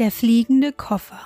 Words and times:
Der 0.00 0.10
fliegende 0.10 0.72
Koffer. 0.72 1.20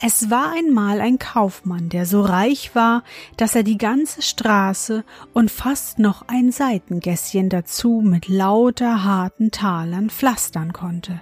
Es 0.00 0.30
war 0.30 0.52
einmal 0.52 1.00
ein 1.00 1.18
Kaufmann, 1.18 1.88
der 1.88 2.06
so 2.06 2.20
reich 2.22 2.76
war, 2.76 3.02
dass 3.36 3.56
er 3.56 3.64
die 3.64 3.78
ganze 3.78 4.22
Straße 4.22 5.02
und 5.32 5.50
fast 5.50 5.98
noch 5.98 6.28
ein 6.28 6.52
Seitengässchen 6.52 7.48
dazu 7.48 8.00
mit 8.00 8.28
lauter 8.28 9.02
harten 9.02 9.50
Talern 9.50 10.08
pflastern 10.08 10.72
konnte. 10.72 11.20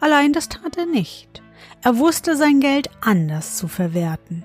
Allein 0.00 0.32
das 0.32 0.48
tat 0.48 0.78
er 0.78 0.86
nicht. 0.86 1.42
Er 1.82 1.98
wusste 1.98 2.34
sein 2.34 2.58
Geld 2.60 2.88
anders 3.02 3.58
zu 3.58 3.68
verwerten. 3.68 4.42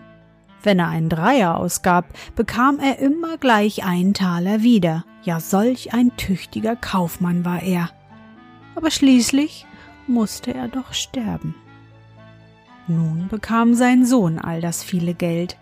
Wenn 0.61 0.79
er 0.79 0.89
einen 0.89 1.07
Dreier 1.07 1.55
ausgab, 1.55 2.05
bekam 2.35 2.79
er 2.79 2.99
immer 2.99 3.37
gleich 3.37 3.85
einen 3.85 4.13
Taler 4.13 4.61
wieder. 4.61 5.05
Ja, 5.23 5.39
solch 5.39 5.93
ein 5.93 6.17
tüchtiger 6.17 6.75
Kaufmann 6.75 7.45
war 7.45 7.63
er. 7.63 7.91
Aber 8.75 8.91
schließlich 8.91 9.65
musste 10.07 10.53
er 10.53 10.67
doch 10.67 10.93
sterben. 10.93 11.55
Nun 12.87 13.27
bekam 13.29 13.73
sein 13.73 14.05
Sohn 14.05 14.39
all 14.39 14.61
das 14.61 14.83
viele 14.83 15.13
Geld. 15.13 15.57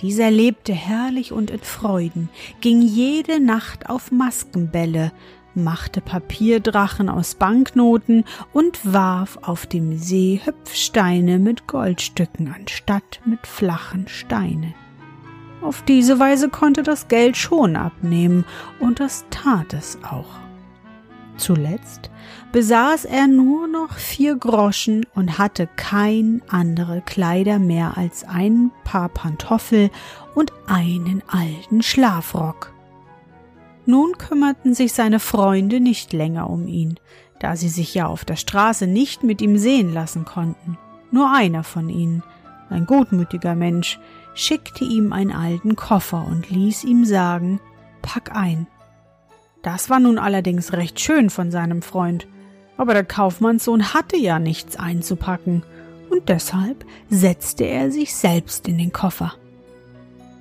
Dieser 0.00 0.30
lebte 0.30 0.72
herrlich 0.72 1.32
und 1.32 1.50
in 1.50 1.60
Freuden, 1.60 2.28
ging 2.60 2.82
jede 2.82 3.40
Nacht 3.40 3.88
auf 3.88 4.10
Maskenbälle, 4.10 5.12
machte 5.54 6.00
Papierdrachen 6.00 7.08
aus 7.08 7.34
Banknoten 7.34 8.24
und 8.52 8.92
warf 8.92 9.38
auf 9.42 9.66
dem 9.66 9.98
See 9.98 10.40
Hüpfsteine 10.44 11.38
mit 11.38 11.66
Goldstücken 11.66 12.52
anstatt 12.52 13.20
mit 13.24 13.46
flachen 13.46 14.08
Steinen. 14.08 14.74
Auf 15.62 15.82
diese 15.82 16.18
Weise 16.18 16.48
konnte 16.48 16.82
das 16.82 17.06
Geld 17.06 17.36
schon 17.36 17.76
abnehmen, 17.76 18.44
und 18.80 18.98
das 18.98 19.24
tat 19.30 19.74
es 19.74 19.98
auch. 20.02 20.41
Zuletzt 21.42 22.08
besaß 22.52 23.04
er 23.04 23.26
nur 23.26 23.66
noch 23.66 23.94
vier 23.94 24.36
Groschen 24.36 25.04
und 25.12 25.38
hatte 25.38 25.68
kein 25.74 26.40
andere 26.46 27.00
Kleider 27.00 27.58
mehr 27.58 27.98
als 27.98 28.22
ein 28.22 28.70
paar 28.84 29.08
Pantoffel 29.08 29.90
und 30.36 30.52
einen 30.68 31.20
alten 31.26 31.82
Schlafrock. 31.82 32.72
Nun 33.86 34.16
kümmerten 34.18 34.72
sich 34.72 34.92
seine 34.92 35.18
Freunde 35.18 35.80
nicht 35.80 36.12
länger 36.12 36.48
um 36.48 36.68
ihn, 36.68 37.00
da 37.40 37.56
sie 37.56 37.70
sich 37.70 37.92
ja 37.92 38.06
auf 38.06 38.24
der 38.24 38.36
Straße 38.36 38.86
nicht 38.86 39.24
mit 39.24 39.42
ihm 39.42 39.58
sehen 39.58 39.92
lassen 39.92 40.24
konnten. 40.24 40.78
Nur 41.10 41.34
einer 41.34 41.64
von 41.64 41.88
ihnen, 41.88 42.22
ein 42.70 42.86
gutmütiger 42.86 43.56
Mensch, 43.56 43.98
schickte 44.34 44.84
ihm 44.84 45.12
einen 45.12 45.32
alten 45.32 45.74
Koffer 45.74 46.24
und 46.24 46.50
ließ 46.50 46.84
ihm 46.84 47.04
sagen, 47.04 47.58
pack 48.00 48.30
ein. 48.32 48.68
Das 49.62 49.90
war 49.90 50.00
nun 50.00 50.18
allerdings 50.18 50.72
recht 50.72 51.00
schön 51.00 51.30
von 51.30 51.50
seinem 51.50 51.82
Freund, 51.82 52.26
aber 52.76 52.94
der 52.94 53.04
Kaufmannssohn 53.04 53.94
hatte 53.94 54.16
ja 54.16 54.38
nichts 54.38 54.76
einzupacken, 54.76 55.62
und 56.10 56.28
deshalb 56.28 56.84
setzte 57.08 57.64
er 57.64 57.90
sich 57.90 58.14
selbst 58.14 58.68
in 58.68 58.76
den 58.76 58.92
Koffer. 58.92 59.34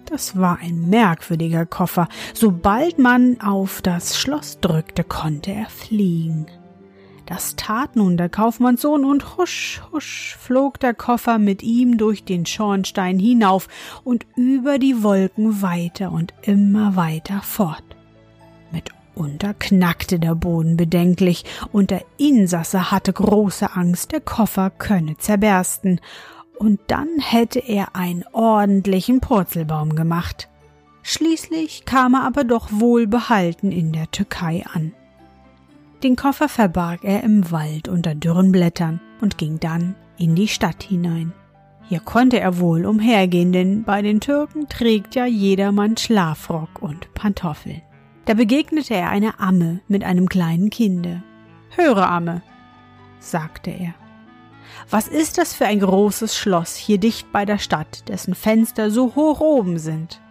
Das 0.05 0.35
war 0.35 0.59
ein 0.59 0.89
merkwürdiger 0.89 1.65
Koffer. 1.65 2.09
Sobald 2.33 2.99
man 2.99 3.39
auf 3.39 3.81
das 3.81 4.19
Schloss 4.19 4.59
drückte, 4.59 5.05
konnte 5.05 5.51
er 5.51 5.69
fliegen. 5.69 6.47
Das 7.25 7.55
tat 7.55 7.95
nun 7.95 8.17
der 8.17 8.27
Kaufmannssohn 8.27 9.05
und 9.05 9.38
husch, 9.38 9.81
husch 9.93 10.35
flog 10.38 10.81
der 10.81 10.93
Koffer 10.93 11.38
mit 11.38 11.63
ihm 11.63 11.97
durch 11.97 12.25
den 12.25 12.45
Schornstein 12.45 13.19
hinauf 13.19 13.69
und 14.03 14.25
über 14.35 14.79
die 14.79 15.01
Wolken 15.01 15.61
weiter 15.61 16.11
und 16.11 16.33
immer 16.41 16.97
weiter 16.97 17.39
fort. 17.41 17.91
Mitunter 19.21 19.53
knackte 19.53 20.17
der 20.17 20.33
Boden 20.33 20.77
bedenklich, 20.77 21.45
und 21.71 21.91
der 21.91 22.03
Insasse 22.17 22.89
hatte 22.89 23.13
große 23.13 23.75
Angst, 23.75 24.11
der 24.11 24.19
Koffer 24.19 24.71
könne 24.71 25.15
zerbersten, 25.17 26.01
und 26.57 26.79
dann 26.87 27.07
hätte 27.19 27.59
er 27.59 27.95
einen 27.95 28.23
ordentlichen 28.31 29.19
Purzelbaum 29.19 29.95
gemacht. 29.95 30.47
Schließlich 31.03 31.85
kam 31.85 32.15
er 32.15 32.23
aber 32.23 32.43
doch 32.43 32.69
wohlbehalten 32.71 33.71
in 33.71 33.91
der 33.91 34.09
Türkei 34.09 34.63
an. 34.73 34.91
Den 36.01 36.15
Koffer 36.15 36.49
verbarg 36.49 37.03
er 37.03 37.23
im 37.23 37.51
Wald 37.51 37.88
unter 37.88 38.15
dürren 38.15 38.51
Blättern 38.51 39.01
und 39.21 39.38
ging 39.38 39.59
dann 39.59 39.95
in 40.17 40.33
die 40.33 40.47
Stadt 40.47 40.81
hinein. 40.81 41.31
Hier 41.89 41.99
konnte 41.99 42.39
er 42.39 42.57
wohl 42.57 42.88
umhergehen, 42.88 43.51
denn 43.51 43.83
bei 43.83 44.01
den 44.01 44.19
Türken 44.19 44.67
trägt 44.67 45.13
ja 45.13 45.27
jedermann 45.27 45.95
Schlafrock 45.97 46.81
und 46.81 47.13
Pantoffeln. 47.13 47.83
Da 48.25 48.33
begegnete 48.33 48.93
er 48.93 49.09
einer 49.09 49.39
Amme 49.39 49.81
mit 49.87 50.03
einem 50.03 50.29
kleinen 50.29 50.69
Kinde. 50.69 51.23
Höre, 51.75 52.07
Amme, 52.07 52.41
sagte 53.19 53.71
er. 53.71 53.93
Was 54.89 55.07
ist 55.07 55.37
das 55.37 55.53
für 55.53 55.65
ein 55.65 55.79
großes 55.79 56.37
Schloss 56.37 56.75
hier 56.75 56.97
dicht 56.97 57.31
bei 57.31 57.45
der 57.45 57.57
Stadt, 57.57 58.07
dessen 58.09 58.35
Fenster 58.35 58.91
so 58.91 59.15
hoch 59.15 59.39
oben 59.39 59.79
sind? 59.79 60.21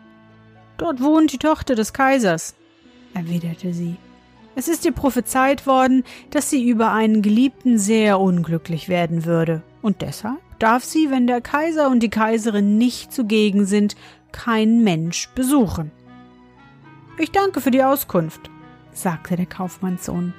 Dort 0.77 1.03
wohnt 1.03 1.33
die 1.33 1.39
Tochter 1.39 1.75
des 1.75 1.93
Kaisers, 1.93 2.55
erwiderte 3.15 3.75
sie. 3.75 3.97
Es 4.55 4.69
ist 4.69 4.85
ihr 4.85 4.93
prophezeit 4.93 5.67
worden, 5.67 6.05
dass 6.31 6.51
sie 6.51 6.69
über 6.69 6.93
einen 6.93 7.23
Geliebten 7.23 7.79
sehr 7.79 8.19
unglücklich 8.19 8.89
werden 8.89 9.25
würde, 9.25 9.63
und 9.83 10.03
deshalb 10.03 10.41
darf 10.59 10.85
sie, 10.85 11.11
wenn 11.11 11.27
der 11.27 11.41
Kaiser 11.41 11.89
und 11.89 12.03
die 12.03 12.11
Kaiserin 12.11 12.77
nicht 12.77 13.13
zugegen 13.13 13.67
sind, 13.67 13.97
kein 14.33 14.83
Mensch 14.83 15.29
besuchen. 15.35 15.91
Ich 17.21 17.33
danke 17.33 17.61
für 17.61 17.71
die 17.71 17.85
Auskunft, 17.85 18.51
sagte 18.93 19.37
der 19.37 19.45
Kaufmannssohn. 19.45 20.33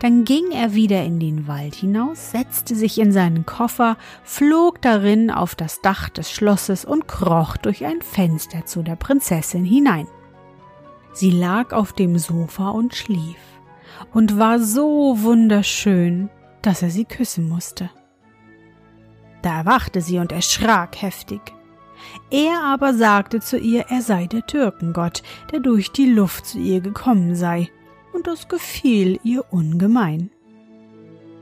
Dann 0.00 0.24
ging 0.26 0.50
er 0.50 0.74
wieder 0.74 1.02
in 1.02 1.18
den 1.18 1.48
Wald 1.48 1.74
hinaus, 1.74 2.32
setzte 2.32 2.74
sich 2.74 2.98
in 2.98 3.12
seinen 3.12 3.46
Koffer, 3.46 3.96
flog 4.22 4.82
darin 4.82 5.30
auf 5.30 5.54
das 5.54 5.80
Dach 5.80 6.10
des 6.10 6.30
Schlosses 6.30 6.84
und 6.84 7.08
kroch 7.08 7.56
durch 7.56 7.86
ein 7.86 8.02
Fenster 8.02 8.66
zu 8.66 8.82
der 8.82 8.96
Prinzessin 8.96 9.64
hinein. 9.64 10.06
Sie 11.14 11.30
lag 11.30 11.72
auf 11.72 11.94
dem 11.94 12.18
Sofa 12.18 12.68
und 12.68 12.94
schlief 12.94 13.38
und 14.12 14.38
war 14.38 14.60
so 14.60 15.16
wunderschön, 15.22 16.28
dass 16.60 16.82
er 16.82 16.90
sie 16.90 17.06
küssen 17.06 17.48
musste. 17.48 17.88
Da 19.40 19.56
erwachte 19.56 20.02
sie 20.02 20.18
und 20.18 20.30
erschrak 20.30 21.00
heftig. 21.00 21.40
Er 22.30 22.62
aber 22.62 22.94
sagte 22.94 23.40
zu 23.40 23.58
ihr, 23.58 23.86
er 23.88 24.02
sei 24.02 24.26
der 24.26 24.46
Türkengott, 24.46 25.22
der 25.52 25.60
durch 25.60 25.92
die 25.92 26.10
Luft 26.10 26.46
zu 26.46 26.58
ihr 26.58 26.80
gekommen 26.80 27.34
sei, 27.34 27.68
und 28.12 28.26
das 28.26 28.48
gefiel 28.48 29.20
ihr 29.22 29.44
ungemein. 29.50 30.30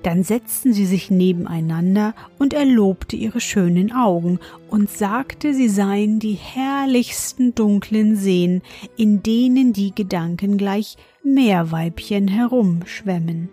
Dann 0.02 0.22
setzten 0.22 0.74
sie 0.74 0.84
sich 0.84 1.10
nebeneinander, 1.10 2.14
und 2.38 2.52
er 2.52 2.66
lobte 2.66 3.16
ihre 3.16 3.40
schönen 3.40 3.90
Augen 3.90 4.38
und 4.68 4.90
sagte, 4.90 5.54
sie 5.54 5.68
seien 5.68 6.18
die 6.18 6.34
herrlichsten 6.34 7.54
dunklen 7.54 8.14
Seen, 8.14 8.60
in 8.98 9.22
denen 9.22 9.72
die 9.72 9.94
Gedanken 9.94 10.58
gleich 10.58 10.98
Meerweibchen 11.22 12.28
herumschwemmen. 12.28 13.48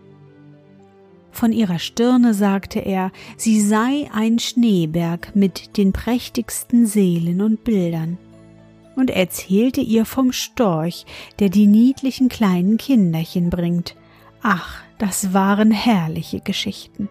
Von 1.32 1.54
ihrer 1.54 1.80
Stirne 1.80 2.34
sagte 2.34 2.80
er, 2.80 3.12
sie 3.38 3.62
sei 3.62 4.10
ein 4.14 4.38
Schneeberg 4.38 5.36
mit 5.36 5.78
den 5.78 5.94
prächtigsten 5.94 6.86
Seelen 6.86 7.42
und 7.42 7.64
Bildern. 7.64 8.18
Und 8.96 9.10
erzählte 9.10 9.82
ihr 9.82 10.06
vom 10.06 10.34
Storch, 10.34 11.06
der 11.40 11.50
die 11.50 11.66
niedlichen 11.66 12.30
kleinen 12.30 12.78
Kinderchen 12.78 13.50
bringt, 13.50 13.96
Ach, 14.44 14.82
das 14.98 15.34
waren 15.34 15.72
herrliche 15.72 16.42
Geschichten. 16.42 17.10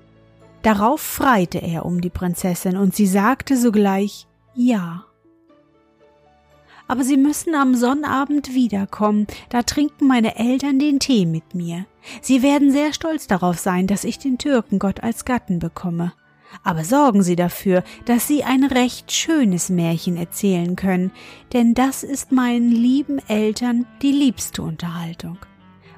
Darauf 0.63 1.01
freite 1.01 1.59
er 1.63 1.87
um 1.87 2.01
die 2.01 2.11
Prinzessin, 2.11 2.77
und 2.77 2.95
sie 2.95 3.07
sagte 3.07 3.57
sogleich 3.57 4.27
Ja. 4.55 5.05
Aber 6.87 7.05
Sie 7.05 7.17
müssen 7.17 7.55
am 7.55 7.77
Sonnabend 7.77 8.53
wiederkommen, 8.53 9.29
da 9.49 9.63
trinken 9.63 10.09
meine 10.09 10.37
Eltern 10.37 10.81
den 10.81 10.99
Tee 10.99 11.25
mit 11.25 11.55
mir. 11.55 11.87
Sie 12.21 12.43
werden 12.43 12.71
sehr 12.71 12.93
stolz 12.93 13.27
darauf 13.27 13.59
sein, 13.59 13.87
dass 13.87 14.05
ich 14.05 14.19
den 14.19 14.39
Türkengott 14.39 15.03
als 15.03 15.25
Gatten 15.25 15.59
bekomme. 15.59 16.13
Aber 16.65 16.85
sorgen 16.85 17.23
Sie 17.23 17.37
dafür, 17.37 17.85
dass 18.07 18.27
Sie 18.27 18.43
ein 18.43 18.65
recht 18.65 19.13
schönes 19.13 19.69
Märchen 19.69 20.17
erzählen 20.17 20.77
können, 20.77 21.13
denn 21.53 21.75
das 21.75 22.03
ist 22.03 22.33
meinen 22.33 22.71
lieben 22.71 23.21
Eltern 23.29 23.87
die 24.03 24.13
liebste 24.13 24.63
Unterhaltung. 24.63 25.39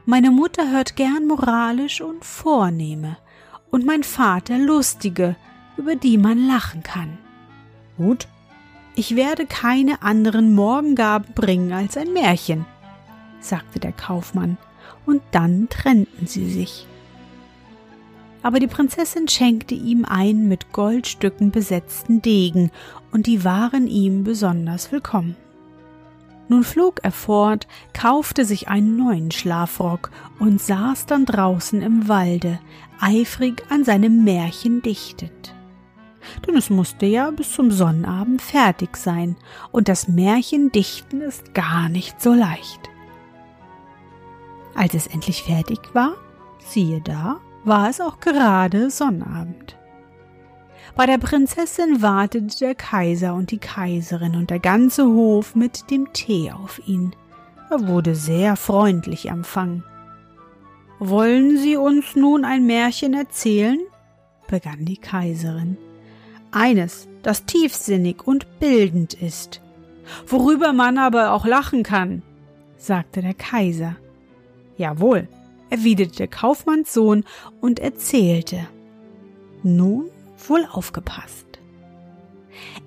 Meine 0.04 0.30
Mutter 0.30 0.70
hört 0.70 0.96
gern 0.96 1.26
moralisch 1.26 2.00
und 2.00 2.24
vornehme, 2.24 3.16
und 3.70 3.86
mein 3.86 4.02
Vater 4.02 4.58
lustige, 4.58 5.36
über 5.76 5.96
die 5.96 6.18
man 6.18 6.46
lachen 6.46 6.82
kann. 6.82 7.18
Gut, 7.96 8.28
ich 8.94 9.16
werde 9.16 9.46
keine 9.46 10.02
anderen 10.02 10.54
Morgengaben 10.54 11.32
bringen 11.34 11.72
als 11.72 11.96
ein 11.96 12.12
Märchen, 12.12 12.66
sagte 13.40 13.80
der 13.80 13.92
Kaufmann, 13.92 14.58
und 15.06 15.22
dann 15.30 15.68
trennten 15.68 16.26
sie 16.26 16.50
sich. 16.50 16.86
Aber 18.42 18.58
die 18.58 18.66
Prinzessin 18.66 19.28
schenkte 19.28 19.74
ihm 19.74 20.04
einen 20.04 20.48
mit 20.48 20.72
Goldstücken 20.72 21.50
besetzten 21.50 22.22
Degen, 22.22 22.70
und 23.12 23.26
die 23.26 23.44
waren 23.44 23.86
ihm 23.86 24.24
besonders 24.24 24.90
willkommen. 24.90 25.36
Nun 26.48 26.64
flog 26.64 27.00
er 27.02 27.12
fort, 27.12 27.66
kaufte 27.92 28.44
sich 28.44 28.68
einen 28.68 28.96
neuen 28.96 29.30
Schlafrock 29.30 30.10
und 30.38 30.60
saß 30.60 31.06
dann 31.06 31.24
draußen 31.24 31.80
im 31.82 32.08
Walde, 32.08 32.58
eifrig 33.00 33.62
an 33.70 33.84
seinem 33.84 34.24
Märchen 34.24 34.82
dichtend 34.82 35.54
denn 36.46 36.56
es 36.56 36.70
musste 36.70 37.06
ja 37.06 37.30
bis 37.30 37.52
zum 37.52 37.70
Sonnabend 37.70 38.42
fertig 38.42 38.96
sein, 38.96 39.36
und 39.70 39.88
das 39.88 40.08
Märchen 40.08 40.70
dichten 40.72 41.20
ist 41.20 41.54
gar 41.54 41.88
nicht 41.88 42.20
so 42.20 42.32
leicht. 42.32 42.90
Als 44.74 44.94
es 44.94 45.06
endlich 45.06 45.42
fertig 45.42 45.80
war, 45.94 46.14
siehe 46.58 47.00
da, 47.00 47.40
war 47.64 47.88
es 47.88 48.00
auch 48.00 48.20
gerade 48.20 48.90
Sonnabend. 48.90 49.76
Bei 50.94 51.06
der 51.06 51.18
Prinzessin 51.18 52.02
wartete 52.02 52.58
der 52.58 52.74
Kaiser 52.74 53.34
und 53.34 53.50
die 53.50 53.58
Kaiserin 53.58 54.36
und 54.36 54.50
der 54.50 54.58
ganze 54.58 55.06
Hof 55.06 55.54
mit 55.54 55.90
dem 55.90 56.12
Tee 56.12 56.52
auf 56.52 56.80
ihn. 56.86 57.14
Er 57.70 57.86
wurde 57.86 58.14
sehr 58.14 58.56
freundlich 58.56 59.28
empfangen. 59.28 59.84
Wollen 60.98 61.56
Sie 61.56 61.76
uns 61.76 62.14
nun 62.14 62.44
ein 62.44 62.66
Märchen 62.66 63.14
erzählen? 63.14 63.78
begann 64.48 64.84
die 64.84 64.98
Kaiserin 64.98 65.78
eines, 66.52 67.08
das 67.22 67.44
tiefsinnig 67.44 68.26
und 68.26 68.60
bildend 68.60 69.14
ist, 69.14 69.60
worüber 70.26 70.72
man 70.72 70.98
aber 70.98 71.32
auch 71.32 71.46
lachen 71.46 71.82
kann, 71.82 72.22
sagte 72.76 73.22
der 73.22 73.34
Kaiser. 73.34 73.96
Jawohl, 74.76 75.28
erwiderte 75.70 76.16
der 76.16 76.28
Kaufmannssohn 76.28 77.24
und 77.60 77.78
erzählte. 77.78 78.66
Nun 79.62 80.10
wohl 80.48 80.66
aufgepasst. 80.70 81.46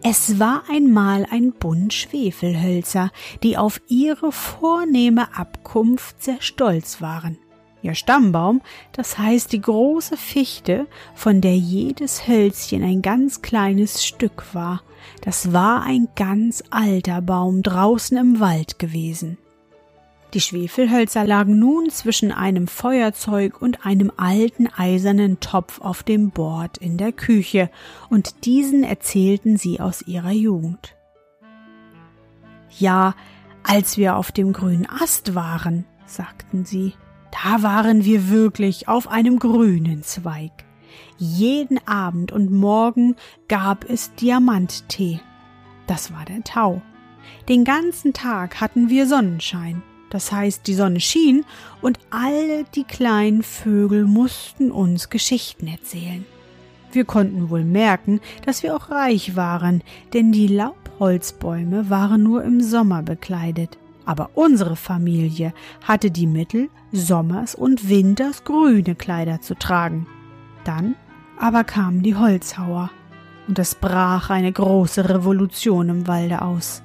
Es 0.03 0.39
war 0.39 0.63
einmal 0.69 1.25
ein 1.31 1.51
Bund 1.53 1.93
Schwefelhölzer, 1.93 3.11
die 3.41 3.57
auf 3.57 3.81
ihre 3.87 4.31
vornehme 4.31 5.35
Abkunft 5.35 6.21
sehr 6.21 6.41
stolz 6.41 7.01
waren 7.01 7.37
ihr 7.85 7.95
Stammbaum, 7.95 8.61
das 8.91 9.17
heißt 9.17 9.53
die 9.53 9.61
große 9.61 10.17
Fichte, 10.17 10.87
von 11.13 11.39
der 11.39 11.55
jedes 11.55 12.27
Hölzchen 12.27 12.83
ein 12.83 13.01
ganz 13.01 13.41
kleines 13.41 14.03
Stück 14.03 14.53
war, 14.53 14.81
das 15.21 15.53
war 15.53 15.83
ein 15.83 16.07
ganz 16.15 16.63
alter 16.71 17.21
Baum 17.21 17.61
draußen 17.61 18.17
im 18.17 18.39
Wald 18.39 18.79
gewesen. 18.79 19.37
Die 20.35 20.41
Schwefelhölzer 20.41 21.23
lagen 21.23 21.59
nun 21.59 21.89
zwischen 21.89 22.33
einem 22.33 22.67
Feuerzeug 22.67 23.61
und 23.61 23.85
einem 23.85 24.11
alten 24.17 24.67
eisernen 24.67 25.39
Topf 25.39 25.79
auf 25.79 26.03
dem 26.03 26.31
Bord 26.31 26.77
in 26.77 26.97
der 26.97 27.13
Küche, 27.13 27.69
und 28.09 28.43
diesen 28.43 28.83
erzählten 28.83 29.55
sie 29.55 29.79
aus 29.79 30.01
ihrer 30.01 30.33
Jugend. 30.33 30.93
Ja, 32.77 33.15
als 33.63 33.95
wir 33.95 34.17
auf 34.17 34.33
dem 34.33 34.51
grünen 34.51 34.85
Ast 34.89 35.35
waren, 35.35 35.85
sagten 36.05 36.65
sie, 36.65 36.91
da 37.31 37.63
waren 37.63 38.03
wir 38.03 38.29
wirklich 38.29 38.89
auf 38.89 39.07
einem 39.07 39.39
grünen 39.39 40.03
Zweig. 40.03 40.51
Jeden 41.17 41.79
Abend 41.87 42.33
und 42.33 42.51
Morgen 42.51 43.15
gab 43.47 43.89
es 43.89 44.13
Diamanttee. 44.15 45.21
Das 45.87 46.11
war 46.11 46.25
der 46.25 46.43
Tau. 46.43 46.81
Den 47.47 47.63
ganzen 47.63 48.11
Tag 48.11 48.59
hatten 48.59 48.89
wir 48.89 49.07
Sonnenschein. 49.07 49.81
Das 50.15 50.31
heißt, 50.31 50.65
die 50.67 50.75
Sonne 50.75 51.01
schien 51.01 51.43
und 51.81 51.99
alle 52.09 52.63
die 52.73 52.85
kleinen 52.85 53.43
Vögel 53.43 54.05
mussten 54.05 54.71
uns 54.71 55.09
Geschichten 55.09 55.67
erzählen. 55.67 56.23
Wir 56.93 57.03
konnten 57.03 57.49
wohl 57.49 57.65
merken, 57.65 58.21
dass 58.45 58.63
wir 58.63 58.77
auch 58.77 58.89
reich 58.89 59.35
waren, 59.35 59.83
denn 60.13 60.31
die 60.31 60.47
Laubholzbäume 60.47 61.89
waren 61.89 62.23
nur 62.23 62.45
im 62.45 62.61
Sommer 62.61 63.03
bekleidet 63.03 63.77
aber 64.05 64.29
unsere 64.35 64.77
Familie 64.77 65.51
hatte 65.83 66.11
die 66.11 66.27
Mittel, 66.27 66.69
sommers 66.91 67.55
und 67.55 67.89
winters 67.89 68.43
grüne 68.43 68.95
Kleider 68.95 69.41
zu 69.41 69.55
tragen. 69.55 70.07
Dann 70.63 70.95
aber 71.39 71.65
kamen 71.65 72.03
die 72.03 72.15
Holzhauer, 72.15 72.89
und 73.47 73.59
es 73.59 73.75
brach 73.75 74.29
eine 74.29 74.51
große 74.51 75.09
Revolution 75.09 75.89
im 75.89 76.07
Walde 76.07 76.41
aus. 76.41 76.83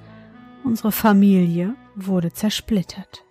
Unsere 0.65 0.93
Familie 0.93 1.75
wurde 2.07 2.33
zersplittert. 2.33 3.25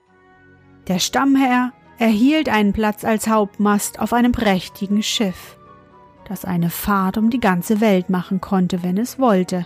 Der 0.88 1.00
Stammherr 1.00 1.72
erhielt 1.98 2.50
einen 2.50 2.74
Platz 2.74 3.04
als 3.04 3.28
Hauptmast 3.28 4.00
auf 4.00 4.14
einem 4.14 4.32
prächtigen 4.32 5.04
Schiff, 5.04 5.58
das 6.28 6.46
eine 6.46 6.70
Fahrt 6.70 7.18
um 7.18 7.30
die 7.30 7.40
ganze 7.40 7.82
Welt 7.82 8.10
machen 8.10 8.42
konnte, 8.42 8.84
wenn 8.84 8.98
es 8.98 9.20
wollte. 9.20 9.66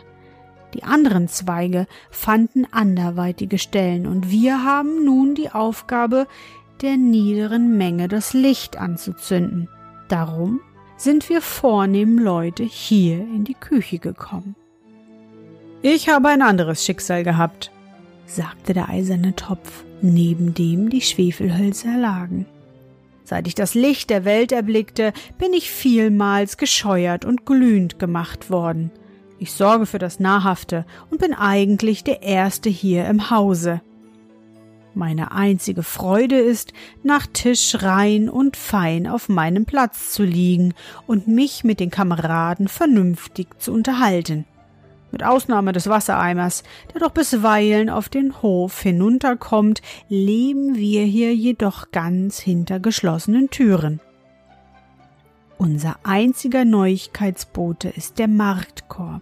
Die 0.74 0.84
anderen 0.84 1.28
Zweige 1.28 1.86
fanden 2.10 2.66
anderweitige 2.72 3.60
Stellen 3.60 4.08
und 4.08 4.32
wir 4.32 4.64
haben 4.64 5.06
nun 5.06 5.36
die 5.36 5.52
Aufgabe, 5.52 6.28
der 6.82 6.98
niederen 6.98 7.78
Menge 7.78 8.08
das 8.08 8.34
Licht 8.34 8.78
anzuzünden. 8.78 9.70
Darum 10.10 10.60
sind 10.98 11.30
wir 11.30 11.42
vornehmen 11.42 12.18
Leute 12.18 12.64
hier 12.64 13.20
in 13.20 13.44
die 13.44 13.54
Küche 13.54 14.00
gekommen. 14.00 14.56
Ich 15.82 16.10
habe 16.10 16.30
ein 16.30 16.42
anderes 16.42 16.86
Schicksal 16.86 17.24
gehabt, 17.24 17.72
sagte 18.26 18.74
der 18.74 18.90
eiserne 18.90 19.36
Topf, 19.36 19.84
neben 20.02 20.54
dem 20.54 20.90
die 20.90 21.02
Schwefelhölzer 21.02 21.98
lagen. 21.98 22.46
Seit 23.24 23.48
ich 23.48 23.56
das 23.56 23.74
Licht 23.74 24.10
der 24.10 24.26
Welt 24.26 24.52
erblickte, 24.52 25.14
bin 25.38 25.54
ich 25.54 25.72
vielmals 25.72 26.58
gescheuert 26.58 27.26
und 27.26 27.46
glühend 27.46 28.00
gemacht 28.00 28.50
worden. 28.50 28.92
Ich 29.40 29.52
sorge 29.52 29.86
für 29.86 30.00
das 30.00 30.20
Nahrhafte 30.20 30.86
und 31.10 31.20
bin 31.20 31.34
eigentlich 31.34 32.04
der 32.04 32.22
Erste 32.22 32.70
hier 32.70 33.06
im 33.06 33.30
Hause. 33.30 33.82
Meine 34.94 35.32
einzige 35.32 35.82
Freude 35.82 36.38
ist, 36.38 36.72
nach 37.02 37.26
Tisch 37.26 37.82
rein 37.82 38.30
und 38.30 38.56
fein 38.56 39.08
auf 39.08 39.28
meinem 39.28 39.66
Platz 39.66 40.12
zu 40.12 40.24
liegen 40.24 40.76
und 41.08 41.28
mich 41.28 41.64
mit 41.64 41.80
den 41.80 41.90
Kameraden 41.90 42.68
vernünftig 42.68 43.48
zu 43.60 43.74
unterhalten. 43.74 44.46
Mit 45.14 45.24
Ausnahme 45.24 45.74
des 45.74 45.88
Wassereimers, 45.88 46.64
der 46.92 47.02
doch 47.02 47.12
bisweilen 47.12 47.92
auf 47.92 48.10
den 48.10 48.42
Hof 48.42 48.82
hinunterkommt, 48.82 49.84
leben 50.10 50.76
wir 50.76 51.04
hier 51.04 51.36
jedoch 51.36 51.92
ganz 51.92 52.40
hinter 52.40 52.80
geschlossenen 52.80 53.52
Türen. 53.52 54.00
Unser 55.60 55.98
einziger 56.02 56.66
Neuigkeitsbote 56.66 57.90
ist 57.90 58.18
der 58.18 58.28
Marktkorb. 58.28 59.22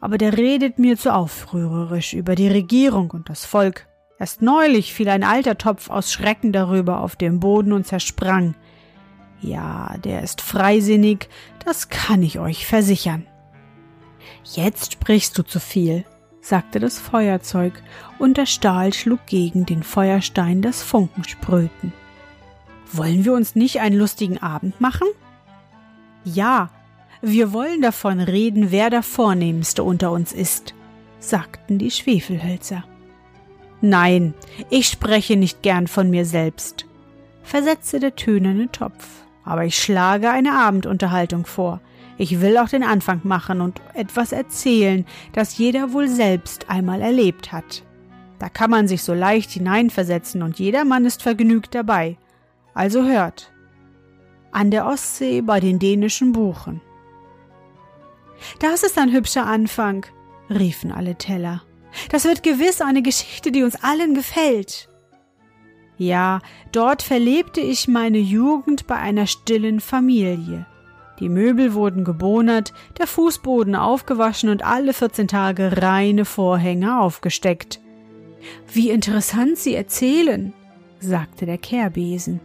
Aber 0.00 0.18
der 0.18 0.38
redet 0.38 0.78
mir 0.78 0.96
zu 0.96 1.12
aufrührerisch 1.12 2.14
über 2.14 2.36
die 2.36 2.48
Regierung 2.48 3.10
und 3.10 3.28
das 3.28 3.44
Volk. 3.44 3.88
Erst 4.20 4.40
neulich 4.40 4.94
fiel 4.94 5.08
ein 5.08 5.24
alter 5.24 5.58
Topf 5.58 5.90
aus 5.90 6.12
Schrecken 6.12 6.52
darüber 6.52 7.00
auf 7.00 7.16
den 7.16 7.40
Boden 7.40 7.72
und 7.72 7.88
zersprang. 7.88 8.54
Ja, 9.40 9.96
der 10.04 10.22
ist 10.22 10.40
freisinnig, 10.40 11.28
das 11.64 11.88
kann 11.88 12.22
ich 12.22 12.38
euch 12.38 12.68
versichern. 12.68 13.26
Jetzt 14.44 14.92
sprichst 14.94 15.36
du 15.38 15.42
zu 15.42 15.60
viel, 15.60 16.04
sagte 16.40 16.80
das 16.80 16.98
Feuerzeug, 16.98 17.72
und 18.18 18.36
der 18.36 18.46
Stahl 18.46 18.92
schlug 18.92 19.26
gegen 19.26 19.66
den 19.66 19.82
Feuerstein, 19.82 20.62
das 20.62 20.82
Funken 20.82 21.24
sprühten. 21.24 21.92
Wollen 22.92 23.24
wir 23.24 23.32
uns 23.32 23.54
nicht 23.54 23.80
einen 23.80 23.98
lustigen 23.98 24.38
Abend 24.38 24.80
machen? 24.80 25.08
Ja, 26.24 26.70
wir 27.22 27.52
wollen 27.52 27.82
davon 27.82 28.20
reden, 28.20 28.70
wer 28.70 28.90
der 28.90 29.02
Vornehmste 29.02 29.82
unter 29.82 30.12
uns 30.12 30.32
ist, 30.32 30.74
sagten 31.18 31.78
die 31.78 31.90
Schwefelhölzer. 31.90 32.84
Nein, 33.80 34.34
ich 34.70 34.88
spreche 34.88 35.36
nicht 35.36 35.62
gern 35.62 35.86
von 35.86 36.10
mir 36.10 36.24
selbst, 36.24 36.86
versetzte 37.42 38.00
der 38.00 38.16
tönerne 38.16 38.70
Topf. 38.70 39.06
Aber 39.44 39.64
ich 39.64 39.76
schlage 39.76 40.30
eine 40.30 40.52
Abendunterhaltung 40.52 41.44
vor. 41.44 41.80
Ich 42.16 42.40
will 42.40 42.58
auch 42.58 42.68
den 42.68 42.84
Anfang 42.84 43.20
machen 43.24 43.60
und 43.60 43.80
etwas 43.94 44.32
erzählen, 44.32 45.04
das 45.32 45.58
jeder 45.58 45.92
wohl 45.92 46.08
selbst 46.08 46.70
einmal 46.70 47.00
erlebt 47.00 47.52
hat. 47.52 47.82
Da 48.38 48.48
kann 48.48 48.70
man 48.70 48.88
sich 48.88 49.02
so 49.02 49.14
leicht 49.14 49.50
hineinversetzen 49.50 50.42
und 50.42 50.58
jedermann 50.58 51.04
ist 51.04 51.22
vergnügt 51.22 51.74
dabei. 51.74 52.16
Also 52.72 53.04
hört. 53.04 53.52
An 54.52 54.70
der 54.70 54.86
Ostsee 54.86 55.40
bei 55.40 55.60
den 55.60 55.78
dänischen 55.78 56.32
Buchen. 56.32 56.80
Das 58.60 58.82
ist 58.82 58.98
ein 58.98 59.12
hübscher 59.12 59.46
Anfang, 59.46 60.06
riefen 60.50 60.92
alle 60.92 61.16
Teller. 61.16 61.62
Das 62.10 62.24
wird 62.24 62.42
gewiss 62.42 62.80
eine 62.80 63.02
Geschichte, 63.02 63.50
die 63.50 63.62
uns 63.62 63.82
allen 63.82 64.14
gefällt. 64.14 64.88
Ja, 65.96 66.40
dort 66.72 67.02
verlebte 67.02 67.60
ich 67.60 67.86
meine 67.86 68.18
Jugend 68.18 68.86
bei 68.86 68.96
einer 68.96 69.26
stillen 69.26 69.80
Familie. 69.80 70.66
Die 71.20 71.28
Möbel 71.28 71.74
wurden 71.74 72.04
gebonert, 72.04 72.72
der 72.98 73.06
Fußboden 73.06 73.76
aufgewaschen 73.76 74.48
und 74.48 74.64
alle 74.64 74.92
vierzehn 74.92 75.28
Tage 75.28 75.82
reine 75.82 76.24
Vorhänge 76.24 77.00
aufgesteckt. 77.00 77.80
Wie 78.72 78.90
interessant 78.90 79.58
Sie 79.58 79.74
erzählen, 79.74 80.52
sagte 81.00 81.46
der 81.46 81.58
Kehrbesen. 81.58 82.40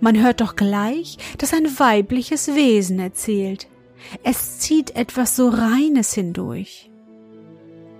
Man 0.00 0.22
hört 0.22 0.40
doch 0.40 0.56
gleich, 0.56 1.18
dass 1.38 1.52
ein 1.52 1.66
weibliches 1.78 2.54
Wesen 2.54 3.00
erzählt. 3.00 3.68
Es 4.22 4.58
zieht 4.58 4.96
etwas 4.96 5.36
so 5.36 5.48
Reines 5.48 6.14
hindurch. 6.14 6.90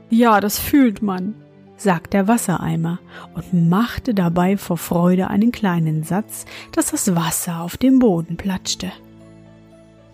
Ja, 0.08 0.40
das 0.40 0.58
fühlt 0.58 1.02
man, 1.02 1.34
sagt 1.76 2.14
der 2.14 2.26
Wassereimer 2.26 3.00
und 3.34 3.68
machte 3.68 4.14
dabei 4.14 4.56
vor 4.56 4.78
Freude 4.78 5.28
einen 5.28 5.52
kleinen 5.52 6.02
Satz, 6.02 6.46
dass 6.72 6.90
das 6.90 7.14
Wasser 7.14 7.60
auf 7.60 7.76
dem 7.76 7.98
Boden 7.98 8.36
platschte. 8.36 8.92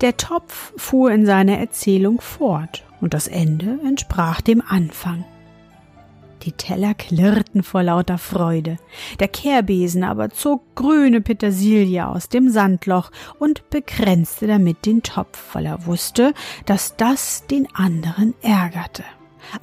Der 0.00 0.16
Topf 0.16 0.72
fuhr 0.76 1.10
in 1.10 1.24
seiner 1.24 1.58
Erzählung 1.58 2.20
fort, 2.20 2.84
und 3.00 3.14
das 3.14 3.28
Ende 3.28 3.78
entsprach 3.84 4.40
dem 4.40 4.62
Anfang. 4.66 5.24
Die 6.42 6.52
Teller 6.52 6.94
klirrten 6.94 7.62
vor 7.62 7.82
lauter 7.82 8.18
Freude. 8.18 8.76
Der 9.18 9.26
Kehrbesen 9.26 10.04
aber 10.04 10.30
zog 10.30 10.62
grüne 10.76 11.20
Petersilie 11.20 12.06
aus 12.06 12.28
dem 12.28 12.50
Sandloch 12.50 13.10
und 13.38 13.68
begrenzte 13.70 14.46
damit 14.46 14.86
den 14.86 15.02
Topf, 15.02 15.54
weil 15.54 15.66
er 15.66 15.86
wusste, 15.86 16.34
dass 16.66 16.96
das 16.96 17.46
den 17.46 17.66
anderen 17.74 18.34
ärgerte. 18.42 19.02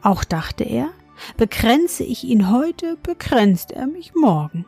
Auch 0.01 0.23
dachte 0.23 0.63
er, 0.65 0.89
begrenze 1.37 2.03
ich 2.03 2.23
ihn 2.23 2.51
heute, 2.51 2.97
begrenzt 3.01 3.71
er 3.71 3.87
mich 3.87 4.13
morgen. 4.13 4.65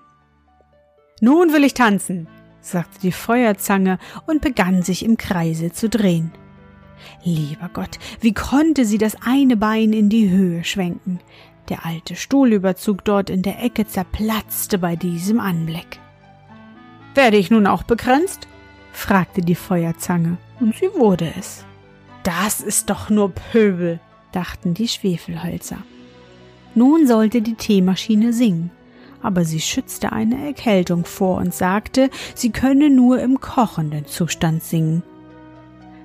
Nun 1.22 1.54
will 1.54 1.64
ich 1.64 1.74
tanzen, 1.74 2.28
sagte 2.66 3.00
die 3.02 3.12
Feuerzange 3.12 4.00
und 4.26 4.42
begann 4.42 4.84
sich 4.84 5.04
im 5.06 5.18
Kreise 5.18 5.72
zu 5.72 5.90
drehen. 5.90 6.32
Lieber 7.24 7.70
Gott, 7.74 8.00
wie 8.22 8.34
konnte 8.34 8.86
sie 8.86 8.98
das 8.98 9.18
eine 9.26 9.58
Bein 9.58 9.94
in 9.94 10.10
die 10.10 10.30
Höhe 10.30 10.64
schwenken? 10.64 11.20
Der 11.70 11.86
alte 11.86 12.16
Stuhlüberzug 12.16 13.04
dort 13.04 13.30
in 13.30 13.42
der 13.42 13.64
Ecke 13.64 13.88
zerplatzte 13.88 14.78
bei 14.78 14.96
diesem 14.96 15.40
Anblick. 15.40 16.00
Werde 17.16 17.38
ich 17.38 17.50
nun 17.50 17.68
auch 17.68 17.84
begrenzt? 17.84 18.48
fragte 18.92 19.42
die 19.42 19.56
Feuerzange, 19.56 20.38
und 20.60 20.76
sie 20.76 20.90
wurde 20.96 21.32
es. 21.38 21.66
Das 22.24 22.62
ist 22.62 22.90
doch 22.90 23.10
nur 23.10 23.32
Pöbel, 23.32 24.00
dachten 24.32 24.74
die 24.74 24.88
Schwefelhölzer. 24.88 25.78
Nun 26.76 27.08
sollte 27.08 27.42
die 27.42 27.56
Teemaschine 27.56 28.34
singen, 28.34 28.72
aber 29.26 29.44
sie 29.44 29.60
schützte 29.60 30.12
eine 30.12 30.46
Erkältung 30.46 31.06
vor 31.06 31.38
und 31.38 31.54
sagte, 31.54 32.10
sie 32.36 32.52
könne 32.52 32.90
nur 32.90 33.20
im 33.20 33.40
kochenden 33.40 34.06
Zustand 34.06 34.64
singen. 34.64 35.04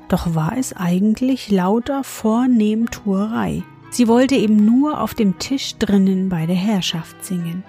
Doch 0.09 0.35
war 0.35 0.57
es 0.57 0.73
eigentlich 0.73 1.51
lauter 1.51 2.03
Vornehmtuerei. 2.03 3.63
Sie 3.91 4.09
wollte 4.09 4.35
eben 4.35 4.65
nur 4.65 5.01
auf 5.01 5.15
dem 5.15 5.39
Tisch 5.39 5.77
drinnen 5.77 6.29
bei 6.29 6.47
der 6.47 6.57
Herrschaft 6.57 7.25
singen. 7.25 7.63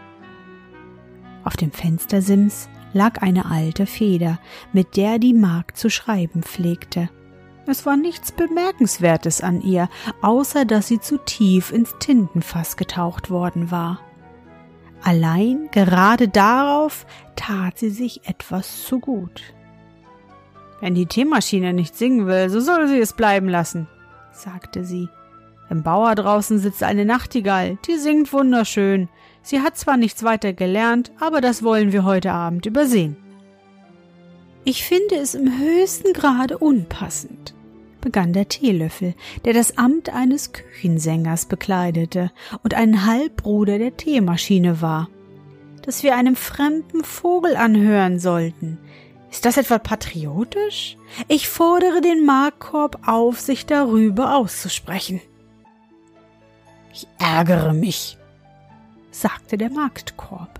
Auf 1.43 1.57
dem 1.57 1.71
Fenstersims 1.71 2.69
lag 2.93 3.21
eine 3.21 3.45
alte 3.49 3.85
Feder, 3.85 4.39
mit 4.73 4.97
der 4.97 5.19
die 5.19 5.33
Magd 5.33 5.77
zu 5.77 5.89
schreiben 5.89 6.43
pflegte. 6.43 7.09
Es 7.67 7.85
war 7.85 7.95
nichts 7.95 8.31
Bemerkenswertes 8.31 9.41
an 9.41 9.61
ihr, 9.61 9.87
außer 10.21 10.65
dass 10.65 10.87
sie 10.87 10.99
zu 10.99 11.17
tief 11.17 11.71
ins 11.71 11.95
Tintenfass 11.99 12.75
getaucht 12.75 13.29
worden 13.29 13.71
war. 13.71 13.99
Allein 15.03 15.69
gerade 15.71 16.27
darauf 16.27 17.05
tat 17.35 17.79
sie 17.79 17.89
sich 17.89 18.27
etwas 18.27 18.85
zu 18.85 18.99
gut. 18.99 19.41
Wenn 20.79 20.95
die 20.95 21.05
Teemaschine 21.05 21.73
nicht 21.73 21.95
singen 21.95 22.27
will, 22.27 22.49
so 22.49 22.59
soll 22.59 22.87
sie 22.87 22.99
es 22.99 23.13
bleiben 23.13 23.49
lassen, 23.49 23.87
sagte 24.31 24.83
sie 24.83 25.09
im 25.71 25.83
Bauer 25.83 26.15
draußen 26.15 26.59
sitzt 26.59 26.83
eine 26.83 27.05
Nachtigall, 27.05 27.77
die 27.87 27.95
singt 27.95 28.33
wunderschön. 28.33 29.07
Sie 29.41 29.61
hat 29.61 29.77
zwar 29.77 29.95
nichts 29.95 30.21
weiter 30.21 30.51
gelernt, 30.51 31.13
aber 31.17 31.39
das 31.39 31.63
wollen 31.63 31.93
wir 31.93 32.03
heute 32.03 32.33
Abend 32.33 32.65
übersehen. 32.65 33.15
Ich 34.65 34.83
finde 34.83 35.15
es 35.15 35.33
im 35.33 35.59
höchsten 35.59 36.11
Grade 36.11 36.57
unpassend, 36.57 37.55
begann 38.01 38.33
der 38.33 38.49
Teelöffel, 38.49 39.13
der 39.45 39.53
das 39.53 39.77
Amt 39.77 40.09
eines 40.09 40.51
Küchensängers 40.51 41.45
bekleidete 41.45 42.31
und 42.63 42.73
ein 42.73 43.05
Halbbruder 43.05 43.77
der 43.77 43.95
Teemaschine 43.95 44.81
war, 44.81 45.07
dass 45.83 46.03
wir 46.03 46.15
einem 46.15 46.35
fremden 46.35 47.03
Vogel 47.03 47.55
anhören 47.55 48.19
sollten. 48.19 48.77
Ist 49.31 49.45
das 49.45 49.57
etwa 49.57 49.79
patriotisch? 49.79 50.97
Ich 51.27 51.47
fordere 51.47 52.01
den 52.01 52.25
Markkorb 52.25 53.07
auf, 53.07 53.39
sich 53.39 53.65
darüber 53.65 54.35
auszusprechen. 54.35 55.21
Ich 56.93 57.07
ärgere 57.19 57.71
mich, 57.71 58.17
sagte 59.11 59.57
der 59.57 59.69
Marktkorb. 59.69 60.50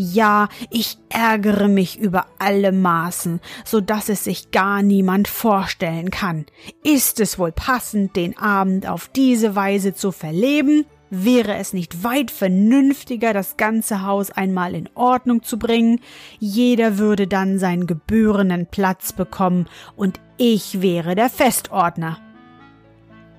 Ja, 0.00 0.48
ich 0.70 0.96
ärgere 1.08 1.66
mich 1.66 1.98
über 1.98 2.26
alle 2.38 2.70
Maßen, 2.70 3.40
so 3.64 3.80
dass 3.80 4.08
es 4.08 4.22
sich 4.22 4.52
gar 4.52 4.80
niemand 4.80 5.26
vorstellen 5.26 6.12
kann. 6.12 6.46
Ist 6.84 7.18
es 7.18 7.36
wohl 7.36 7.50
passend, 7.50 8.14
den 8.14 8.38
Abend 8.38 8.86
auf 8.86 9.08
diese 9.08 9.56
Weise 9.56 9.94
zu 9.94 10.12
verleben? 10.12 10.86
Wäre 11.10 11.56
es 11.56 11.72
nicht 11.72 12.04
weit 12.04 12.30
vernünftiger, 12.30 13.32
das 13.32 13.56
ganze 13.56 14.04
Haus 14.04 14.30
einmal 14.30 14.76
in 14.76 14.88
Ordnung 14.94 15.42
zu 15.42 15.58
bringen? 15.58 16.00
Jeder 16.38 16.98
würde 16.98 17.26
dann 17.26 17.58
seinen 17.58 17.88
gebührenden 17.88 18.66
Platz 18.66 19.12
bekommen 19.12 19.66
und 19.96 20.20
ich 20.36 20.80
wäre 20.80 21.16
der 21.16 21.28
Festordner. 21.28 22.18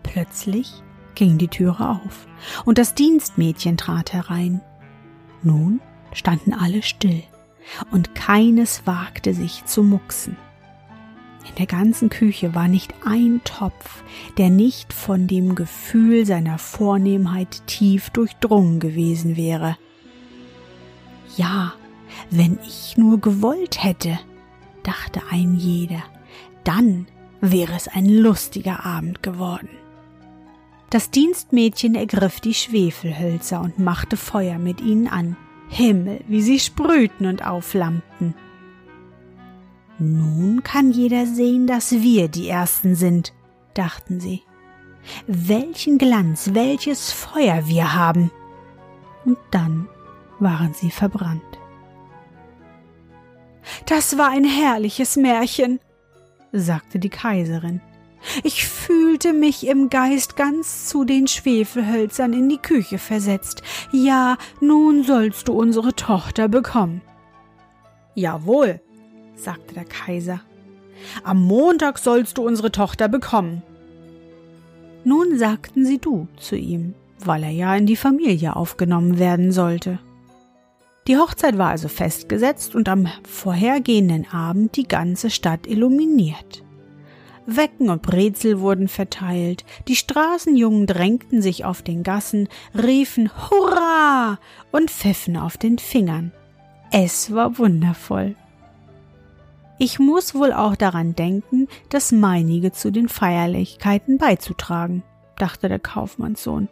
Plötzlich 0.03 0.73
ging 1.15 1.37
die 1.37 1.47
Türe 1.47 2.01
auf, 2.03 2.27
und 2.65 2.77
das 2.77 2.95
Dienstmädchen 2.95 3.77
trat 3.77 4.11
herein. 4.11 4.59
Nun 5.41 5.79
standen 6.13 6.53
alle 6.53 6.81
still, 6.81 7.23
und 7.91 8.15
keines 8.15 8.85
wagte 8.85 9.33
sich 9.33 9.65
zu 9.65 9.83
mucksen. 9.83 10.37
In 11.47 11.55
der 11.55 11.65
ganzen 11.65 12.09
Küche 12.09 12.53
war 12.53 12.67
nicht 12.67 12.93
ein 13.05 13.41
Topf, 13.43 14.03
der 14.37 14.49
nicht 14.49 14.93
von 14.93 15.27
dem 15.27 15.55
Gefühl 15.55 16.25
seiner 16.25 16.57
Vornehmheit 16.57 17.65
tief 17.65 18.09
durchdrungen 18.11 18.79
gewesen 18.79 19.35
wäre. 19.35 19.77
Ja, 21.37 21.73
wenn 22.29 22.59
ich 22.67 22.97
nur 22.97 23.19
gewollt 23.19 23.83
hätte, 23.83 24.19
dachte 24.83 25.21
ein 25.31 25.55
jeder, 25.55 26.03
dann 26.63 27.07
wäre 27.41 27.73
es 27.73 27.87
ein 27.87 28.05
lustiger 28.05 28.85
Abend 28.85 29.23
geworden. 29.23 29.69
Das 30.89 31.11
Dienstmädchen 31.11 31.95
ergriff 31.95 32.39
die 32.39 32.53
Schwefelhölzer 32.53 33.61
und 33.61 33.79
machte 33.79 34.17
Feuer 34.17 34.57
mit 34.57 34.81
ihnen 34.81 35.07
an. 35.07 35.37
Himmel, 35.69 36.21
wie 36.27 36.41
sie 36.41 36.59
sprühten 36.59 37.27
und 37.27 37.45
aufflammten. 37.45 38.33
Nun 39.99 40.63
kann 40.63 40.91
jeder 40.91 41.25
sehen, 41.25 41.67
dass 41.67 41.91
wir 41.91 42.27
die 42.27 42.49
Ersten 42.49 42.95
sind, 42.95 43.33
dachten 43.73 44.19
sie. 44.19 44.41
Welchen 45.27 45.97
Glanz, 45.97 46.51
welches 46.53 47.11
Feuer 47.11 47.67
wir 47.67 47.93
haben. 47.93 48.31
Und 49.25 49.37
dann 49.51 49.87
waren 50.39 50.73
sie 50.73 50.91
verbrannt. 50.91 51.41
Das 53.85 54.17
war 54.17 54.29
ein 54.29 54.45
herrliches 54.45 55.15
Märchen, 55.15 55.79
sagte 56.51 56.97
die 56.99 57.09
Kaiserin. 57.09 57.81
Ich 58.43 58.67
fühlte 58.67 59.33
mich 59.33 59.65
im 59.67 59.89
Geist 59.89 60.35
ganz 60.35 60.87
zu 60.87 61.03
den 61.03 61.27
Schwefelhölzern 61.27 62.33
in 62.33 62.49
die 62.49 62.57
Küche 62.57 62.97
versetzt. 62.97 63.63
Ja, 63.91 64.37
nun 64.59 65.03
sollst 65.03 65.47
du 65.47 65.53
unsere 65.53 65.95
Tochter 65.95 66.47
bekommen. 66.47 67.01
Jawohl, 68.15 68.81
sagte 69.35 69.73
der 69.73 69.85
Kaiser. 69.85 70.41
Am 71.23 71.41
Montag 71.41 71.97
sollst 71.97 72.37
du 72.37 72.45
unsere 72.45 72.71
Tochter 72.71 73.07
bekommen. 73.07 73.63
Nun 75.05 75.37
sagten 75.37 75.85
sie 75.85 75.97
du 75.97 76.27
zu 76.37 76.55
ihm, 76.57 76.93
weil 77.23 77.43
er 77.43 77.51
ja 77.51 77.75
in 77.75 77.85
die 77.85 77.95
Familie 77.95 78.55
aufgenommen 78.55 79.17
werden 79.17 79.51
sollte. 79.51 79.99
Die 81.07 81.17
Hochzeit 81.17 81.57
war 81.57 81.69
also 81.69 81.87
festgesetzt 81.87 82.75
und 82.75 82.89
am 82.89 83.07
vorhergehenden 83.27 84.27
Abend 84.31 84.75
die 84.75 84.87
ganze 84.87 85.29
Stadt 85.29 85.65
illuminiert. 85.65 86.63
Wecken 87.55 87.89
und 87.89 88.01
Brezel 88.01 88.59
wurden 88.59 88.87
verteilt, 88.87 89.65
die 89.87 89.95
Straßenjungen 89.95 90.87
drängten 90.87 91.41
sich 91.41 91.65
auf 91.65 91.81
den 91.81 92.03
Gassen, 92.03 92.47
riefen 92.75 93.29
Hurra 93.29 94.39
und 94.71 94.91
pfiffen 94.91 95.37
auf 95.37 95.57
den 95.57 95.77
Fingern. 95.79 96.31
Es 96.91 97.33
war 97.33 97.57
wundervoll. 97.57 98.35
Ich 99.77 99.99
muss 99.99 100.35
wohl 100.35 100.51
auch 100.51 100.75
daran 100.75 101.15
denken, 101.15 101.67
das 101.89 102.11
meinige 102.11 102.71
zu 102.71 102.91
den 102.91 103.07
Feierlichkeiten 103.07 104.17
beizutragen, 104.17 105.03
dachte 105.37 105.69
der 105.69 105.79
Kaufmannssohn, 105.79 106.67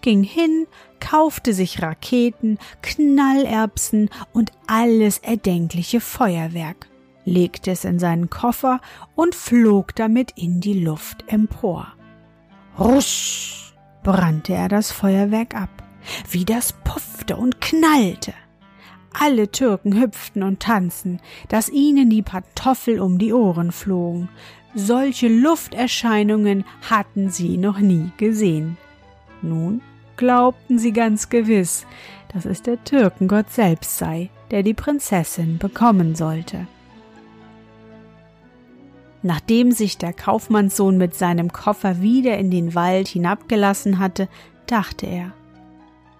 ging 0.00 0.22
hin, 0.22 0.66
kaufte 1.00 1.52
sich 1.52 1.82
Raketen, 1.82 2.58
Knallerbsen 2.80 4.08
und 4.32 4.52
alles 4.66 5.18
erdenkliche 5.18 6.00
Feuerwerk 6.00 6.88
legte 7.26 7.72
es 7.72 7.84
in 7.84 7.98
seinen 7.98 8.30
Koffer 8.30 8.80
und 9.14 9.34
flog 9.34 9.94
damit 9.94 10.32
in 10.36 10.60
die 10.60 10.80
Luft 10.80 11.24
empor. 11.26 11.88
Rusch 12.78 13.74
brannte 14.02 14.54
er 14.54 14.68
das 14.68 14.92
Feuerwerk 14.92 15.54
ab, 15.54 15.82
wie 16.30 16.46
das 16.46 16.72
puffte 16.84 17.36
und 17.36 17.60
knallte. 17.60 18.32
Alle 19.18 19.50
Türken 19.50 20.00
hüpften 20.00 20.42
und 20.42 20.60
tanzten, 20.60 21.20
dass 21.48 21.68
ihnen 21.68 22.10
die 22.10 22.22
Pantoffel 22.22 23.00
um 23.00 23.18
die 23.18 23.32
Ohren 23.32 23.72
flogen. 23.72 24.28
Solche 24.74 25.28
Lufterscheinungen 25.28 26.64
hatten 26.88 27.30
sie 27.30 27.56
noch 27.56 27.78
nie 27.78 28.12
gesehen. 28.18 28.76
Nun 29.40 29.80
glaubten 30.16 30.78
sie 30.78 30.92
ganz 30.92 31.30
gewiss, 31.30 31.86
dass 32.32 32.44
es 32.44 32.62
der 32.62 32.82
Türkengott 32.84 33.50
selbst 33.50 33.96
sei, 33.96 34.30
der 34.50 34.62
die 34.62 34.74
Prinzessin 34.74 35.58
bekommen 35.58 36.14
sollte. 36.14 36.66
Nachdem 39.26 39.72
sich 39.72 39.98
der 39.98 40.12
Kaufmannssohn 40.12 40.98
mit 40.98 41.16
seinem 41.16 41.52
Koffer 41.52 42.00
wieder 42.00 42.38
in 42.38 42.48
den 42.52 42.76
Wald 42.76 43.08
hinabgelassen 43.08 43.98
hatte, 43.98 44.28
dachte 44.68 45.06
er 45.06 45.32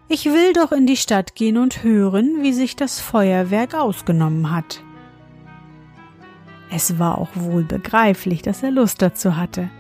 Ich 0.09 0.25
will 0.25 0.53
doch 0.53 0.73
in 0.73 0.89
die 0.89 0.97
Stadt 0.97 1.37
gehen 1.37 1.57
und 1.57 1.85
hören, 1.85 2.39
wie 2.43 2.53
sich 2.53 2.75
das 2.75 2.99
Feuerwerk 2.99 3.77
ausgenommen 3.77 4.51
hat. 4.51 4.83
Es 6.69 6.99
war 6.99 7.19
auch 7.19 7.29
wohl 7.37 7.63
begreiflich, 7.63 8.43
dass 8.43 8.65
er 8.65 8.73
Lust 8.73 9.01
dazu 9.01 9.37
hatte. 9.37 9.71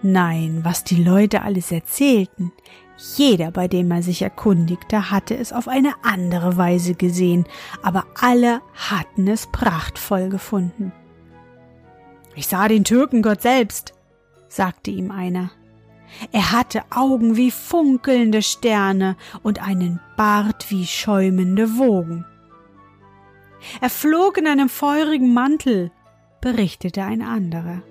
Nein, 0.00 0.60
was 0.62 0.84
die 0.84 1.02
Leute 1.02 1.42
alles 1.42 1.72
erzählten, 1.72 2.52
jeder, 3.16 3.50
bei 3.50 3.66
dem 3.66 3.90
er 3.90 4.04
sich 4.04 4.22
erkundigte, 4.22 5.10
hatte 5.10 5.36
es 5.36 5.52
auf 5.52 5.66
eine 5.66 5.94
andere 6.04 6.56
Weise 6.56 6.94
gesehen, 6.94 7.44
aber 7.82 8.04
alle 8.20 8.60
hatten 8.72 9.26
es 9.26 9.48
prachtvoll 9.48 10.28
gefunden. 10.28 10.92
Ich 12.34 12.48
sah 12.48 12.68
den 12.68 12.84
Türkengott 12.84 13.42
selbst, 13.42 13.94
sagte 14.48 14.90
ihm 14.90 15.10
einer. 15.10 15.50
Er 16.32 16.52
hatte 16.52 16.82
Augen 16.90 17.36
wie 17.36 17.50
funkelnde 17.50 18.42
Sterne 18.42 19.16
und 19.42 19.62
einen 19.66 20.00
Bart 20.16 20.70
wie 20.70 20.86
schäumende 20.86 21.76
Wogen. 21.76 22.24
Er 23.80 23.90
flog 23.90 24.38
in 24.38 24.46
einem 24.46 24.68
feurigen 24.68 25.32
Mantel, 25.32 25.90
berichtete 26.40 27.02
ein 27.02 27.22
anderer, 27.22 27.82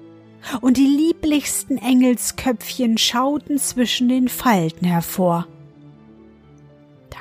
und 0.61 0.77
die 0.77 0.85
lieblichsten 0.85 1.77
Engelsköpfchen 1.77 2.97
schauten 2.97 3.57
zwischen 3.57 4.09
den 4.09 4.27
Falten 4.27 4.85
hervor. 4.85 5.47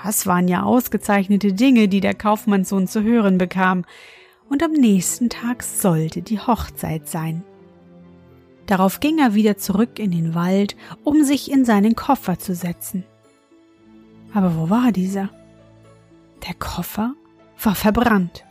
Das 0.02 0.26
waren 0.26 0.48
ja 0.48 0.64
ausgezeichnete 0.64 1.52
Dinge, 1.52 1.88
die 1.88 2.00
der 2.00 2.14
Kaufmannssohn 2.14 2.88
zu 2.88 3.02
hören 3.02 3.38
bekam, 3.38 3.84
und 4.52 4.62
am 4.62 4.72
nächsten 4.72 5.30
Tag 5.30 5.62
sollte 5.62 6.20
die 6.20 6.38
Hochzeit 6.38 7.08
sein. 7.08 7.42
Darauf 8.66 9.00
ging 9.00 9.18
er 9.18 9.32
wieder 9.32 9.56
zurück 9.56 9.98
in 9.98 10.10
den 10.10 10.34
Wald, 10.34 10.76
um 11.04 11.24
sich 11.24 11.50
in 11.50 11.64
seinen 11.64 11.96
Koffer 11.96 12.38
zu 12.38 12.54
setzen. 12.54 13.04
Aber 14.34 14.54
wo 14.56 14.68
war 14.68 14.92
dieser? 14.92 15.30
Der 16.46 16.52
Koffer 16.54 17.14
war 17.62 17.74
verbrannt. 17.74 18.44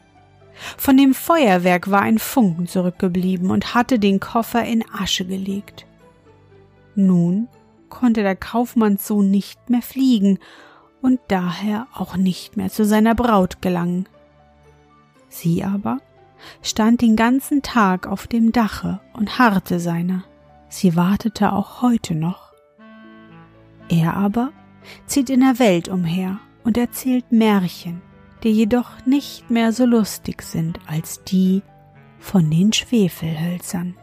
Von 0.76 0.98
dem 0.98 1.14
Feuerwerk 1.14 1.92
war 1.92 2.02
ein 2.02 2.18
Funken 2.18 2.66
zurückgeblieben 2.66 3.52
und 3.52 3.76
hatte 3.76 4.00
den 4.00 4.20
Koffer 4.20 4.66
in 4.66 4.84
Asche 4.92 5.26
gelegt. 5.26 5.86
Nun 6.96 7.48
konnte 7.90 8.24
der 8.24 8.36
Kaufmannssohn 8.36 9.30
nicht 9.30 9.70
mehr 9.70 9.84
fliegen 9.84 10.40
und 11.04 11.20
daher 11.28 11.86
auch 11.94 12.16
nicht 12.16 12.58
mehr 12.58 12.70
zu 12.70 12.86
seiner 12.86 13.14
Braut 13.14 13.62
gelangen. 13.62 14.08
Sie 15.32 15.64
aber 15.64 16.00
stand 16.62 17.02
den 17.02 17.16
ganzen 17.16 17.62
Tag 17.62 18.06
auf 18.06 18.28
dem 18.28 18.52
Dache 18.52 19.00
und 19.14 19.40
harrte 19.40 19.80
seiner. 19.80 20.26
Sie 20.68 20.96
wartete 20.96 21.54
auch 21.54 21.82
heute 21.82 22.16
noch. 22.16 22.52
Er 23.90 24.16
aber 24.16 24.52
zieht 25.06 25.30
in 25.30 25.40
der 25.40 25.58
Welt 25.58 25.88
umher 25.88 26.40
und 26.64 26.78
erzählt 26.78 27.32
Märchen, 27.32 28.02
die 28.44 28.52
jedoch 28.52 29.06
nicht 29.06 29.50
mehr 29.50 29.72
so 29.72 29.86
lustig 29.86 30.42
sind 30.42 30.80
als 30.86 31.24
die 31.24 31.62
von 32.20 32.50
den 32.50 32.74
Schwefelhölzern. 32.74 33.96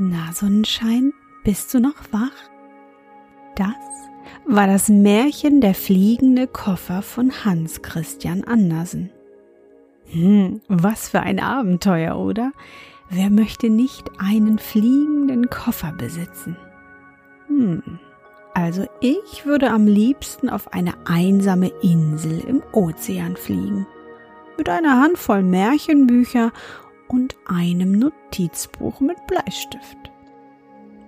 Na, 0.00 0.32
Sonnenschein, 0.32 1.12
bist 1.42 1.74
du 1.74 1.80
noch 1.80 1.96
wach? 2.12 2.30
Das 3.56 3.74
war 4.46 4.68
das 4.68 4.88
Märchen 4.88 5.60
der 5.60 5.74
fliegende 5.74 6.46
Koffer 6.46 7.02
von 7.02 7.32
Hans 7.44 7.82
Christian 7.82 8.44
Andersen. 8.44 9.10
Hm, 10.12 10.60
was 10.68 11.08
für 11.08 11.18
ein 11.18 11.40
Abenteuer, 11.40 12.16
oder? 12.16 12.52
Wer 13.10 13.28
möchte 13.28 13.70
nicht 13.70 14.08
einen 14.18 14.60
fliegenden 14.60 15.50
Koffer 15.50 15.90
besitzen? 15.90 16.56
Hm, 17.48 17.98
also 18.54 18.86
ich 19.00 19.46
würde 19.46 19.68
am 19.68 19.88
liebsten 19.88 20.48
auf 20.48 20.72
eine 20.72 20.94
einsame 21.06 21.72
Insel 21.82 22.38
im 22.46 22.62
Ozean 22.70 23.36
fliegen. 23.36 23.84
Mit 24.56 24.68
einer 24.68 25.02
Handvoll 25.02 25.42
Märchenbücher 25.42 26.52
und 27.08 27.36
einem 27.46 27.92
Notizbuch 27.92 29.00
mit 29.00 29.16
Bleistift. 29.26 29.96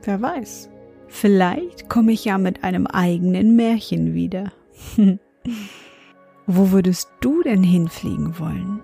Wer 0.02 0.20
weiß, 0.20 0.70
vielleicht 1.08 1.88
komme 1.88 2.12
ich 2.12 2.24
ja 2.24 2.38
mit 2.38 2.64
einem 2.64 2.86
eigenen 2.86 3.56
Märchen 3.56 4.14
wieder. 4.14 4.52
Wo 6.46 6.72
würdest 6.72 7.10
du 7.20 7.42
denn 7.42 7.62
hinfliegen 7.62 8.38
wollen? 8.38 8.80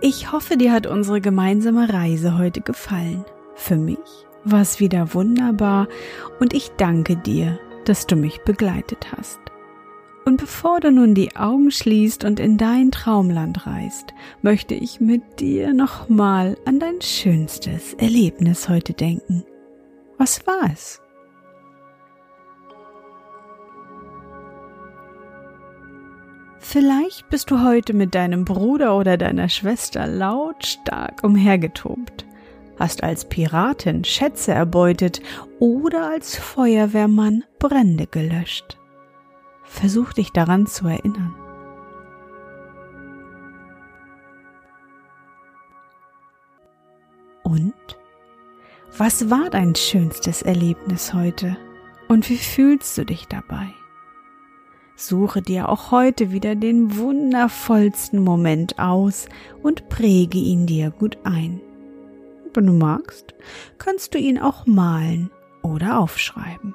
Ich 0.00 0.30
hoffe, 0.30 0.56
dir 0.56 0.72
hat 0.72 0.86
unsere 0.86 1.20
gemeinsame 1.20 1.92
Reise 1.92 2.38
heute 2.38 2.60
gefallen. 2.60 3.24
Für 3.54 3.76
mich 3.76 3.98
war 4.44 4.60
es 4.60 4.78
wieder 4.78 5.14
wunderbar 5.14 5.88
und 6.38 6.52
ich 6.54 6.70
danke 6.76 7.16
dir, 7.16 7.58
dass 7.86 8.06
du 8.06 8.14
mich 8.14 8.42
begleitet 8.42 9.08
hast. 9.16 9.40
Und 10.26 10.38
bevor 10.38 10.80
du 10.80 10.90
nun 10.90 11.14
die 11.14 11.36
Augen 11.36 11.70
schließt 11.70 12.24
und 12.24 12.40
in 12.40 12.58
dein 12.58 12.90
Traumland 12.90 13.64
reist, 13.64 14.12
möchte 14.42 14.74
ich 14.74 15.00
mit 15.00 15.38
dir 15.38 15.72
nochmal 15.72 16.56
an 16.64 16.80
dein 16.80 17.00
schönstes 17.00 17.94
Erlebnis 17.94 18.68
heute 18.68 18.92
denken. 18.92 19.44
Was 20.18 20.44
war 20.44 20.68
es? 20.72 21.00
Vielleicht 26.58 27.28
bist 27.30 27.52
du 27.52 27.62
heute 27.62 27.92
mit 27.92 28.16
deinem 28.16 28.44
Bruder 28.44 28.98
oder 28.98 29.16
deiner 29.16 29.48
Schwester 29.48 30.08
lautstark 30.08 31.22
umhergetobt, 31.22 32.26
hast 32.80 33.04
als 33.04 33.26
Piratin 33.26 34.02
Schätze 34.02 34.50
erbeutet 34.50 35.20
oder 35.60 36.10
als 36.10 36.36
Feuerwehrmann 36.36 37.44
Brände 37.60 38.08
gelöscht. 38.08 38.76
Versuch 39.76 40.14
dich 40.14 40.32
daran 40.32 40.66
zu 40.66 40.88
erinnern. 40.88 41.34
Und? 47.42 47.74
Was 48.96 49.28
war 49.28 49.50
dein 49.50 49.74
schönstes 49.74 50.40
Erlebnis 50.40 51.12
heute? 51.12 51.58
Und 52.08 52.30
wie 52.30 52.38
fühlst 52.38 52.96
du 52.96 53.04
dich 53.04 53.28
dabei? 53.28 53.68
Suche 54.96 55.42
dir 55.42 55.68
auch 55.68 55.90
heute 55.90 56.32
wieder 56.32 56.54
den 56.54 56.96
wundervollsten 56.96 58.24
Moment 58.24 58.78
aus 58.78 59.28
und 59.62 59.90
präge 59.90 60.38
ihn 60.38 60.66
dir 60.66 60.90
gut 60.90 61.18
ein. 61.24 61.60
Wenn 62.54 62.66
du 62.66 62.72
magst, 62.72 63.34
kannst 63.76 64.14
du 64.14 64.18
ihn 64.18 64.38
auch 64.38 64.64
malen 64.64 65.30
oder 65.60 66.00
aufschreiben. 66.00 66.74